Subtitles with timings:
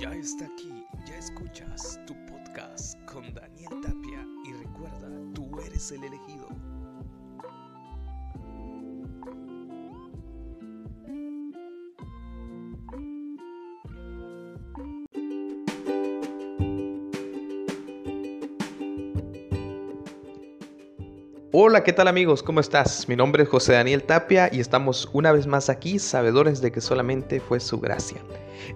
[0.00, 6.02] Ya está aquí, ya escuchas tu podcast con Daniel Tapia y recuerda, tú eres el
[6.02, 6.39] elegido.
[21.52, 22.44] Hola, ¿qué tal amigos?
[22.44, 23.08] ¿Cómo estás?
[23.08, 26.80] Mi nombre es José Daniel Tapia y estamos una vez más aquí, sabedores de que
[26.80, 28.18] solamente fue su gracia.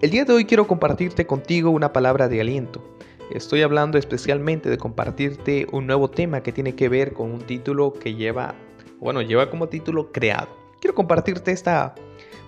[0.02, 2.82] El día de hoy quiero compartirte contigo una palabra de aliento.
[3.30, 7.92] Estoy hablando especialmente de compartirte un nuevo tema que tiene que ver con un título
[7.92, 8.56] que lleva,
[8.98, 10.48] bueno, lleva como título creado.
[10.80, 11.94] Quiero compartirte esta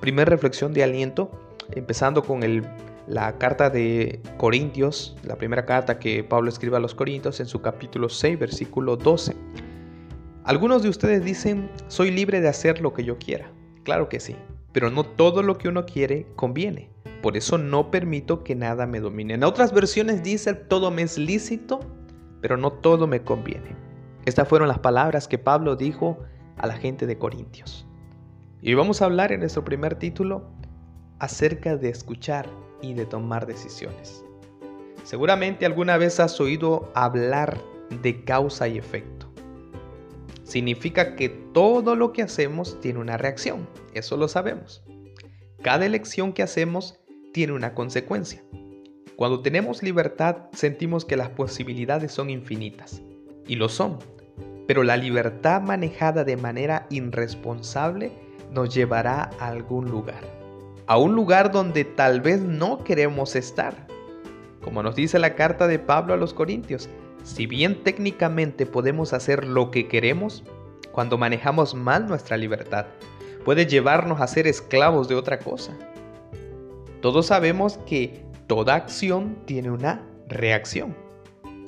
[0.01, 1.31] primera reflexión de aliento,
[1.71, 2.41] empezando con
[3.07, 7.63] la carta de Corintios, la primera carta que Pablo escribe a los Corintios en su
[7.63, 9.37] capítulo 6, versículo 12.
[10.47, 13.51] Algunos de ustedes dicen, soy libre de hacer lo que yo quiera.
[13.83, 14.37] Claro que sí,
[14.71, 16.89] pero no todo lo que uno quiere conviene.
[17.21, 19.35] Por eso no permito que nada me domine.
[19.35, 21.81] En otras versiones dice, todo me es lícito,
[22.41, 23.75] pero no todo me conviene.
[24.25, 26.21] Estas fueron las palabras que Pablo dijo
[26.59, 27.85] a la gente de Corintios.
[28.63, 30.49] Y vamos a hablar en nuestro primer título
[31.19, 32.49] acerca de escuchar
[32.83, 34.25] y de tomar decisiones.
[35.03, 37.61] Seguramente alguna vez has oído hablar
[38.01, 39.16] de causa y efecto
[40.57, 44.83] significa que todo lo que hacemos tiene una reacción, eso lo sabemos.
[45.63, 46.99] Cada elección que hacemos
[47.35, 48.43] tiene una consecuencia.
[49.17, 53.03] Cuando tenemos libertad sentimos que las posibilidades son infinitas,
[53.47, 53.99] y lo son,
[54.67, 58.13] pero la libertad manejada de manera irresponsable
[58.51, 60.25] nos llevará a algún lugar,
[60.87, 63.87] a un lugar donde tal vez no queremos estar.
[64.63, 66.89] Como nos dice la carta de Pablo a los Corintios,
[67.27, 70.45] si bien técnicamente podemos hacer lo que queremos,
[70.93, 72.87] cuando manejamos mal nuestra libertad,
[73.45, 75.77] puede llevarnos a ser esclavos de otra cosa.
[77.03, 80.97] Todos sabemos que toda acción tiene una reacción.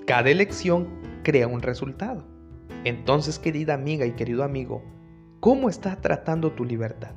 [0.07, 0.87] Cada elección
[1.25, 2.25] crea un resultado.
[2.85, 4.85] Entonces, querida amiga y querido amigo,
[5.41, 7.17] ¿cómo estás tratando tu libertad?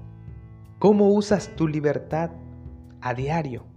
[0.80, 2.32] ¿Cómo usas tu libertad
[3.02, 3.71] a diario?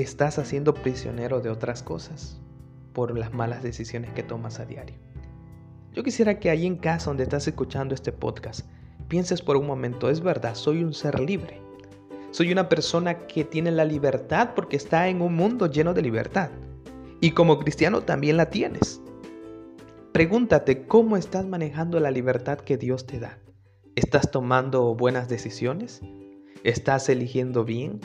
[0.00, 2.40] Estás haciendo prisionero de otras cosas
[2.92, 4.96] por las malas decisiones que tomas a diario.
[5.92, 8.68] Yo quisiera que ahí en casa donde estás escuchando este podcast,
[9.08, 11.60] pienses por un momento, es verdad, soy un ser libre.
[12.30, 16.50] Soy una persona que tiene la libertad porque está en un mundo lleno de libertad.
[17.20, 19.00] Y como cristiano también la tienes.
[20.12, 23.38] Pregúntate cómo estás manejando la libertad que Dios te da.
[23.96, 26.00] ¿Estás tomando buenas decisiones?
[26.64, 28.00] ¿Estás eligiendo bien?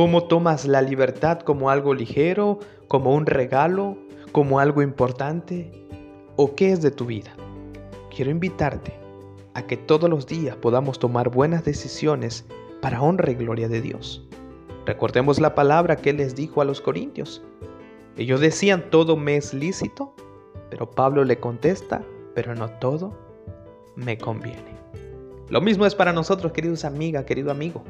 [0.00, 3.98] ¿Cómo tomas la libertad como algo ligero, como un regalo,
[4.32, 5.70] como algo importante?
[6.36, 7.30] ¿O qué es de tu vida?
[8.08, 8.94] Quiero invitarte
[9.52, 12.46] a que todos los días podamos tomar buenas decisiones
[12.80, 14.26] para honra y gloria de Dios.
[14.86, 17.42] Recordemos la palabra que les dijo a los corintios.
[18.16, 20.14] Ellos decían todo me es lícito,
[20.70, 22.02] pero Pablo le contesta,
[22.34, 23.12] pero no todo
[23.96, 24.80] me conviene.
[25.50, 27.84] Lo mismo es para nosotros, queridos amigas, querido amigo.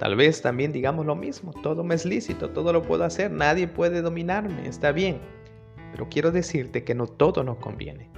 [0.00, 3.68] Tal vez también digamos lo mismo, todo me es lícito, todo lo puedo hacer, nadie
[3.68, 5.20] puede dominarme, está bien.
[5.92, 8.08] Pero quiero decirte que no todo nos conviene.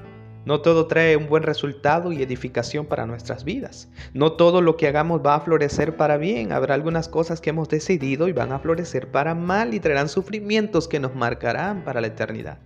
[0.44, 3.90] No todo trae un buen resultado y edificación para nuestras vidas.
[4.14, 6.52] No todo lo que hagamos va a florecer para bien.
[6.52, 10.86] Habrá algunas cosas que hemos decidido y van a florecer para mal y traerán sufrimientos
[10.86, 12.60] que nos marcarán para la eternidad.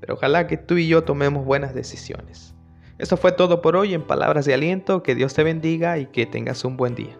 [0.00, 2.56] Pero ojalá que tú y yo tomemos buenas decisiones.
[2.98, 5.04] Esto fue todo por hoy en palabras de aliento.
[5.04, 7.16] Que Dios te bendiga y que tengas un buen día.